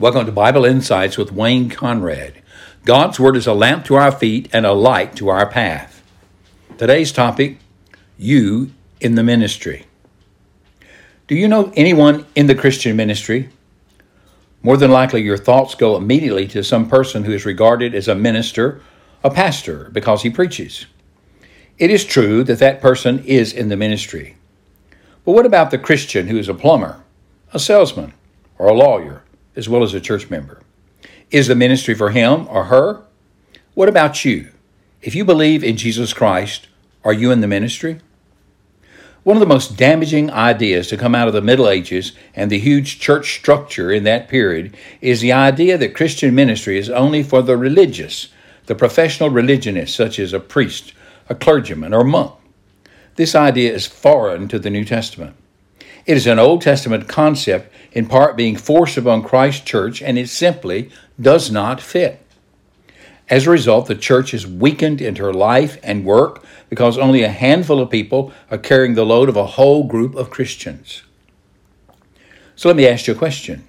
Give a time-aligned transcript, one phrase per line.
[0.00, 2.34] Welcome to Bible Insights with Wayne Conrad.
[2.84, 6.04] God's Word is a lamp to our feet and a light to our path.
[6.78, 7.58] Today's topic
[8.16, 9.86] You in the Ministry.
[11.26, 13.48] Do you know anyone in the Christian ministry?
[14.62, 18.14] More than likely, your thoughts go immediately to some person who is regarded as a
[18.14, 18.80] minister,
[19.24, 20.86] a pastor, because he preaches.
[21.76, 24.36] It is true that that person is in the ministry.
[25.24, 27.02] But what about the Christian who is a plumber,
[27.52, 28.14] a salesman,
[28.58, 29.24] or a lawyer?
[29.58, 30.62] As well as a church member.
[31.30, 33.02] Is the ministry for him or her?
[33.74, 34.48] What about you?
[35.02, 36.68] If you believe in Jesus Christ,
[37.04, 38.00] are you in the ministry?
[39.24, 42.58] One of the most damaging ideas to come out of the Middle Ages and the
[42.58, 47.42] huge church structure in that period is the idea that Christian ministry is only for
[47.42, 48.28] the religious,
[48.66, 50.94] the professional religionists, such as a priest,
[51.28, 52.32] a clergyman, or monk.
[53.16, 55.34] This idea is foreign to the New Testament.
[56.08, 60.30] It is an Old Testament concept, in part being forced upon Christ's church, and it
[60.30, 60.90] simply
[61.20, 62.24] does not fit.
[63.28, 67.28] As a result, the church is weakened in her life and work because only a
[67.28, 71.02] handful of people are carrying the load of a whole group of Christians.
[72.56, 73.64] So let me ask you a question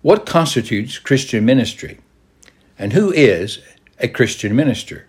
[0.00, 1.98] What constitutes Christian ministry?
[2.78, 3.60] And who is
[4.00, 5.06] a Christian minister?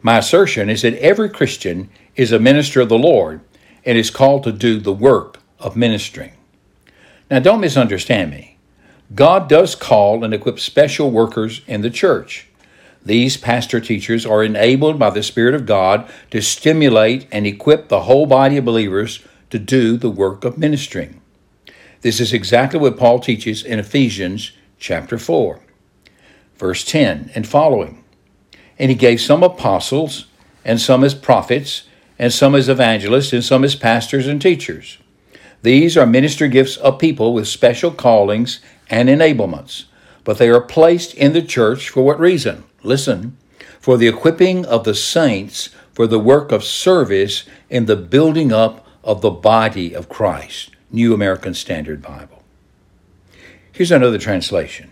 [0.00, 3.42] My assertion is that every Christian is a minister of the Lord
[3.88, 6.32] and is called to do the work of ministering.
[7.30, 8.58] Now, don't misunderstand me.
[9.14, 12.48] God does call and equip special workers in the church.
[13.02, 18.02] These pastor teachers are enabled by the Spirit of God to stimulate and equip the
[18.02, 21.22] whole body of believers to do the work of ministering.
[22.02, 25.60] This is exactly what Paul teaches in Ephesians chapter 4,
[26.58, 28.04] verse 10 and following.
[28.78, 30.26] And he gave some apostles,
[30.62, 31.84] and some as prophets,
[32.18, 34.98] and some as evangelists, and some as pastors and teachers.
[35.62, 38.60] These are ministry gifts of people with special callings
[38.90, 39.84] and enablements,
[40.24, 42.64] but they are placed in the church for what reason?
[42.82, 43.36] Listen,
[43.80, 48.86] for the equipping of the saints for the work of service in the building up
[49.02, 50.70] of the body of Christ.
[50.90, 52.42] New American Standard Bible.
[53.72, 54.90] Here's another translation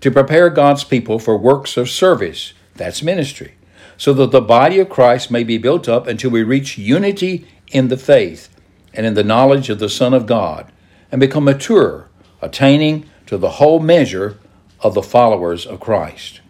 [0.00, 3.54] To prepare God's people for works of service, that's ministry
[3.96, 7.88] so that the body of Christ may be built up until we reach unity in
[7.88, 8.48] the faith
[8.92, 10.70] and in the knowledge of the Son of God,
[11.10, 12.08] and become mature,
[12.40, 14.38] attaining to the whole measure
[14.80, 16.40] of the followers of Christ.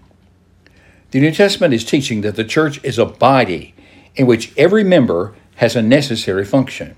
[1.10, 3.74] The New Testament is teaching that the church is a body
[4.16, 6.96] in which every member has a necessary function.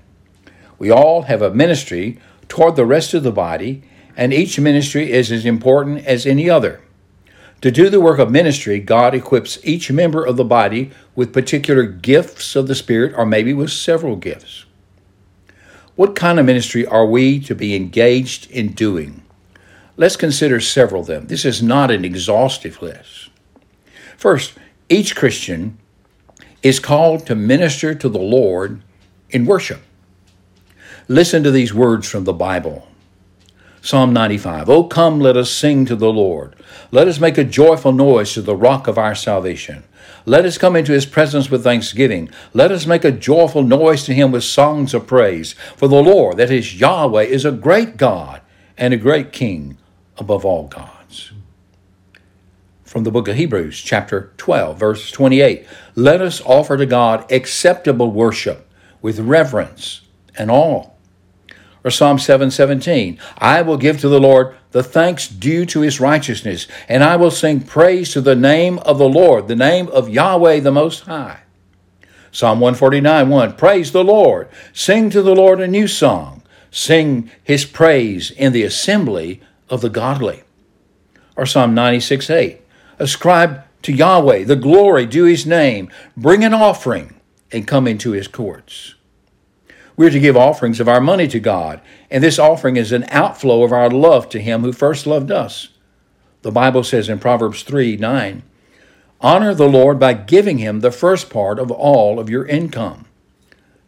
[0.79, 3.83] We all have a ministry toward the rest of the body,
[4.15, 6.81] and each ministry is as important as any other.
[7.61, 11.83] To do the work of ministry, God equips each member of the body with particular
[11.83, 14.65] gifts of the Spirit, or maybe with several gifts.
[15.95, 19.23] What kind of ministry are we to be engaged in doing?
[19.95, 21.25] Let's consider several of them.
[21.25, 23.31] This is not an exhaustive list.
[24.15, 24.53] First,
[24.89, 25.79] each Christian
[26.61, 28.83] is called to minister to the Lord
[29.31, 29.81] in worship.
[31.07, 32.86] Listen to these words from the Bible.
[33.81, 36.55] Psalm 95 Oh, come, let us sing to the Lord.
[36.91, 39.83] Let us make a joyful noise to the rock of our salvation.
[40.25, 42.29] Let us come into his presence with thanksgiving.
[42.53, 45.53] Let us make a joyful noise to him with songs of praise.
[45.75, 48.41] For the Lord, that is Yahweh, is a great God
[48.77, 49.77] and a great King
[50.17, 51.31] above all gods.
[52.83, 58.11] From the book of Hebrews, chapter 12, verse 28 Let us offer to God acceptable
[58.11, 58.69] worship
[59.01, 60.01] with reverence
[60.37, 60.89] and awe
[61.83, 66.67] or Psalm 7:17, I will give to the Lord the thanks due to his righteousness,
[66.89, 70.59] and I will sing praise to the name of the Lord, the name of Yahweh
[70.59, 71.39] the Most High.
[72.31, 74.47] Psalm 149 1, Praise the Lord.
[74.73, 76.43] Sing to the Lord a new song.
[76.69, 80.43] Sing his praise in the assembly of the godly.
[81.35, 82.61] Or Psalm 96 8,
[82.99, 85.89] Ascribe to Yahweh the glory due his name.
[86.15, 87.15] Bring an offering
[87.51, 88.95] and come into his courts.
[89.97, 91.81] We're to give offerings of our money to God,
[92.11, 95.69] and this offering is an outflow of our love to Him who first loved us.
[96.43, 98.43] The Bible says in Proverbs 3 9,
[99.19, 103.05] Honor the Lord by giving Him the first part of all of your income.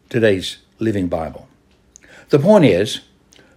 [0.08, 1.46] Today's Living Bible.
[2.30, 3.02] The point is,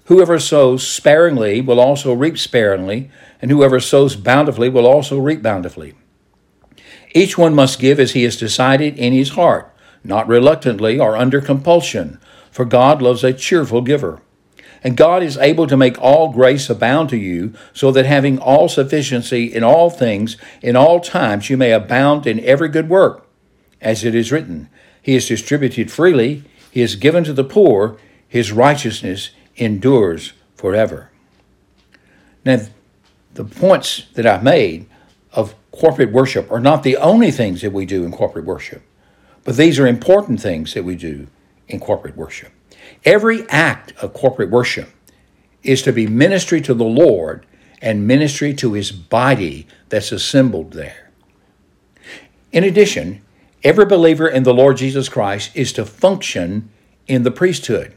[0.05, 3.09] whoever sows sparingly will also reap sparingly,
[3.41, 5.95] and whoever sows bountifully will also reap bountifully.
[7.15, 11.41] Each one must give as he has decided in his heart, not reluctantly or under
[11.41, 12.19] compulsion,
[12.53, 14.21] for God loves a cheerful giver.
[14.83, 18.69] And God is able to make all grace abound to you, so that having all
[18.69, 23.27] sufficiency in all things, in all times, you may abound in every good work.
[23.81, 24.69] As it is written,
[25.01, 27.97] He has distributed freely, He has given to the poor,
[28.27, 31.09] His righteousness endures forever.
[32.45, 32.59] Now,
[33.33, 34.85] the points that I've made
[35.31, 38.83] of corporate worship are not the only things that we do in corporate worship,
[39.43, 41.27] but these are important things that we do
[41.67, 42.51] in corporate worship.
[43.05, 44.89] Every act of corporate worship
[45.63, 47.45] is to be ministry to the Lord
[47.81, 51.11] and ministry to his body that's assembled there.
[52.51, 53.21] In addition,
[53.63, 56.69] every believer in the Lord Jesus Christ is to function
[57.07, 57.93] in the priesthood.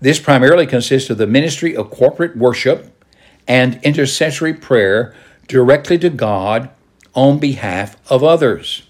[0.00, 3.04] This primarily consists of the ministry of corporate worship
[3.46, 5.14] and intercessory prayer
[5.46, 6.70] directly to God
[7.14, 8.82] on behalf of others.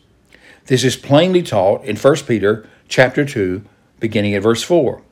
[0.66, 3.62] This is plainly taught in 1 Peter chapter 2
[4.00, 5.02] beginning at verse 4.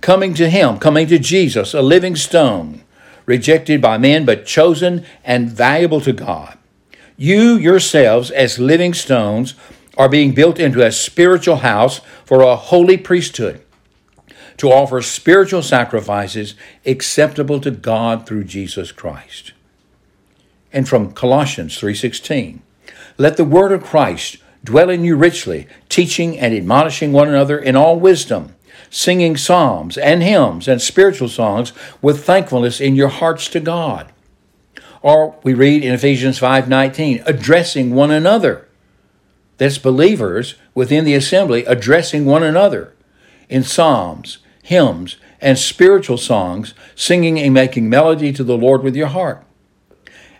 [0.00, 2.82] Coming to him, coming to Jesus, a living stone,
[3.24, 6.56] rejected by men but chosen and valuable to God.
[7.16, 9.54] You yourselves as living stones
[9.96, 13.62] are being built into a spiritual house for a holy priesthood
[14.58, 19.52] to offer spiritual sacrifices acceptable to God through Jesus Christ.
[20.72, 22.60] And from Colossians 3:16,
[23.16, 27.76] let the word of Christ dwell in you richly, teaching and admonishing one another in
[27.76, 28.54] all wisdom,
[28.90, 31.72] singing psalms and hymns and spiritual songs
[32.02, 34.12] with thankfulness in your hearts to God.
[35.00, 38.66] Or we read in Ephesians 5:19, addressing one another.
[39.56, 42.92] That's believers within the assembly addressing one another
[43.48, 49.06] in psalms hymns, and spiritual songs, singing and making melody to the Lord with your
[49.06, 49.45] heart.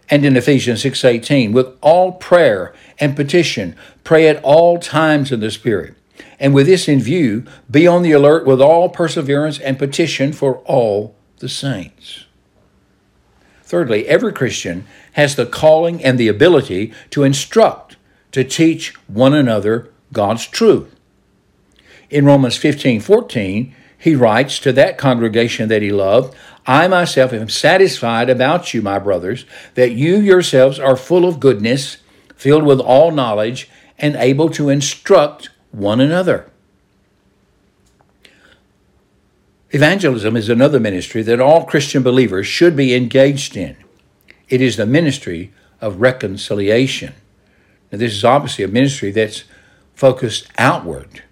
[0.08, 3.75] And in Ephesians 6:18, with all prayer and petition,
[4.05, 5.94] pray at all times in the Spirit.
[6.38, 10.58] And with this in view, be on the alert with all perseverance and petition for
[10.58, 12.25] all the saints.
[13.62, 17.97] Thirdly, every Christian has the calling and the ability to instruct,
[18.32, 20.94] to teach one another God's truth.
[22.09, 27.48] In Romans 15 14, he writes to that congregation that he loved, I myself am
[27.48, 31.98] satisfied about you, my brothers, that you yourselves are full of goodness,
[32.34, 36.50] filled with all knowledge, and able to instruct one another.
[39.70, 43.76] Evangelism is another ministry that all Christian believers should be engaged in.
[44.48, 47.14] It is the ministry of reconciliation.
[47.92, 49.44] Now, this is obviously a ministry that's
[49.94, 51.22] focused outward.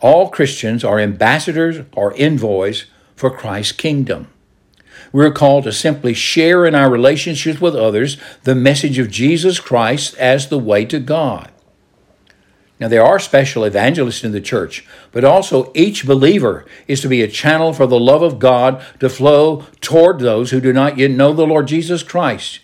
[0.00, 2.86] All Christians are ambassadors or envoys
[3.16, 4.28] for Christ's kingdom.
[5.12, 10.16] We're called to simply share in our relationships with others the message of Jesus Christ
[10.18, 11.50] as the way to God.
[12.80, 17.22] Now, there are special evangelists in the church, but also each believer is to be
[17.22, 21.12] a channel for the love of God to flow toward those who do not yet
[21.12, 22.60] know the Lord Jesus Christ.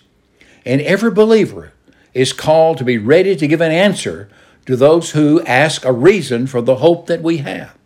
[0.67, 1.73] And every believer
[2.13, 4.29] is called to be ready to give an answer
[4.67, 7.77] to those who ask a reason for the hope that we have.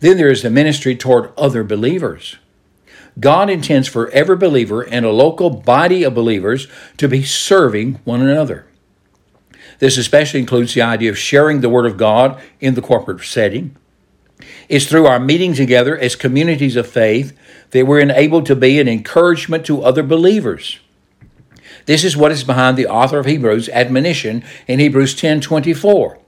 [0.00, 2.36] Then there is the ministry toward other believers.
[3.20, 8.20] God intends for every believer and a local body of believers to be serving one
[8.20, 8.66] another.
[9.78, 13.76] This especially includes the idea of sharing the Word of God in the corporate setting.
[14.68, 17.36] It's through our meeting together as communities of faith
[17.70, 20.80] that we're enabled to be an encouragement to other believers.
[21.86, 26.18] This is what is behind the author of Hebrews' admonition in Hebrews 10:24.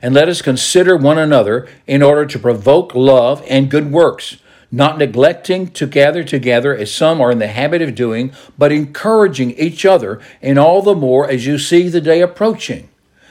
[0.00, 4.38] And let us consider one another in order to provoke love and good works,
[4.70, 9.52] not neglecting to gather together as some are in the habit of doing, but encouraging
[9.52, 12.88] each other, and all the more as you see the day approaching.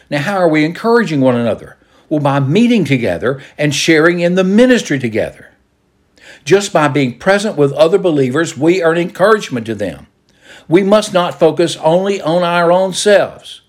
[0.10, 1.78] Now, how are we encouraging one another?
[2.10, 5.52] Well, by meeting together and sharing in the ministry together.
[6.46, 10.08] Just by being present with other believers, we are an encouragement to them.
[10.70, 13.62] We must not focus only on our own selves.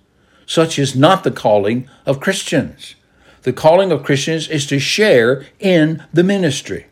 [0.48, 2.94] Such is not the calling of Christians.
[3.42, 6.86] The calling of Christians is to share in the ministry.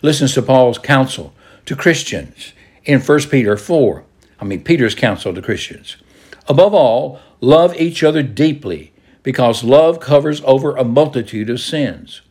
[0.00, 1.34] Listen to Paul's counsel
[1.66, 2.54] to Christians
[2.86, 4.02] in 1 Peter 4.
[4.40, 5.98] I mean, Peter's counsel to Christians.
[6.48, 12.22] Above all, love each other deeply, because love covers over a multitude of sins.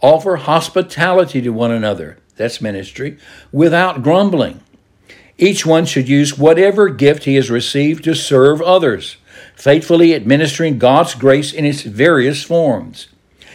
[0.00, 3.18] Offer hospitality to one another, that's ministry,
[3.50, 4.60] without grumbling.
[5.36, 9.16] Each one should use whatever gift he has received to serve others,
[9.58, 13.08] faithfully administering God's grace in its various forms.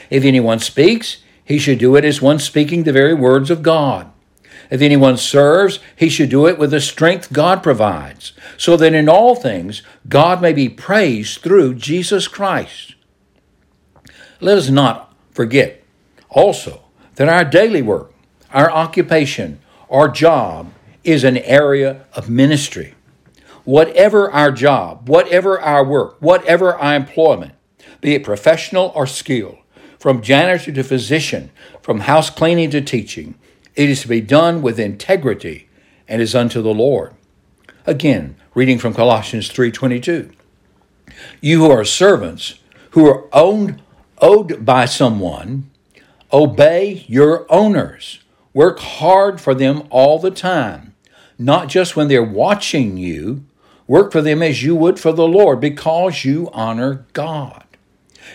[0.10, 4.12] If anyone speaks, he should do it as one speaking the very words of God.
[4.70, 9.08] If anyone serves, he should do it with the strength God provides, so that in
[9.08, 12.96] all things God may be praised through Jesus Christ.
[14.42, 15.84] Let us not forget
[16.30, 16.82] also
[17.16, 18.14] that our daily work,
[18.52, 20.74] our occupation, our job,
[21.06, 22.96] is an area of ministry.
[23.66, 27.54] Whatever our job, whatever our work, whatever our employment,
[28.02, 29.58] be it professional or skilled,
[29.98, 31.50] from janitor to physician,
[31.82, 33.36] from house cleaning to teaching,
[33.76, 35.68] It is to be done with integrity
[36.08, 37.14] and is unto the Lord.
[37.86, 40.30] Again, reading from Colossians 3:22.
[41.42, 42.56] You who are servants,
[42.92, 43.82] who are owned
[44.20, 45.70] owed by someone,
[46.32, 48.20] obey your owners.
[48.54, 50.94] Work hard for them all the time,
[51.40, 53.44] not just when they're watching you.
[53.94, 57.64] Work for them as you would for the Lord because you honor God.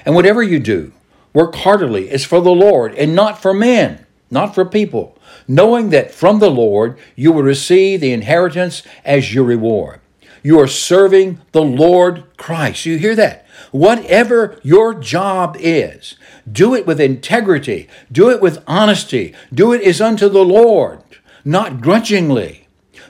[0.05, 0.93] And whatever you do,
[1.33, 6.13] work heartily as for the Lord and not for men, not for people, knowing that
[6.13, 9.99] from the Lord you will receive the inheritance as your reward.
[10.45, 12.87] You are serving the Lord Christ.
[12.87, 13.45] You hear that?
[13.73, 16.15] Whatever your job is,
[16.49, 21.03] do it with integrity, do it with honesty, do it as unto the Lord,
[21.45, 22.68] not grudgingly,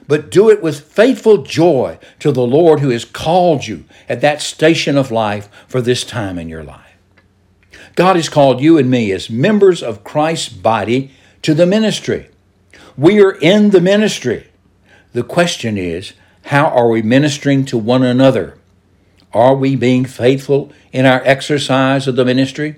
[0.09, 4.41] but do it with faithful joy to the Lord who has called you at that
[4.41, 6.97] station of life for this time in your life.
[7.93, 11.11] God has called you and me as members of Christ's body
[11.43, 12.27] to the ministry.
[12.97, 14.47] We are in the ministry.
[15.13, 16.13] The question is,
[16.45, 18.57] how are we ministering to one another?
[19.31, 22.77] Are we being faithful in our exercise of the ministry?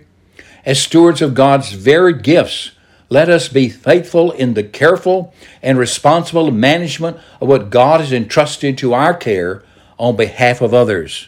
[0.65, 2.71] As stewards of God's varied gifts,
[3.11, 8.77] let us be faithful in the careful and responsible management of what God has entrusted
[8.77, 9.63] to our care
[9.99, 11.27] on behalf of others,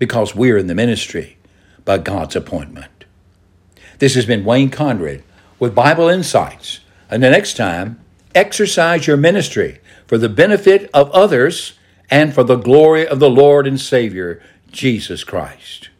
[0.00, 1.36] because we're in the ministry
[1.84, 3.04] by God's appointment.
[4.00, 5.22] This has been Wayne Conrad
[5.60, 6.80] with Bible Insights.
[7.08, 8.00] And the next time,
[8.34, 9.78] exercise your ministry
[10.08, 11.74] for the benefit of others
[12.10, 14.42] and for the glory of the Lord and Savior,
[14.72, 15.90] Jesus Christ.